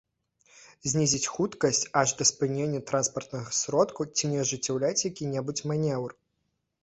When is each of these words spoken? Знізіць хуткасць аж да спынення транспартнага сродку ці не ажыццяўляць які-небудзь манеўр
Знізіць 0.91 1.29
хуткасць 1.33 1.81
аж 2.01 2.13
да 2.21 2.25
спынення 2.29 2.81
транспартнага 2.91 3.49
сродку 3.59 4.01
ці 4.15 4.31
не 4.37 4.41
ажыццяўляць 4.45 4.99
які-небудзь 5.09 5.65
манеўр 5.73 6.11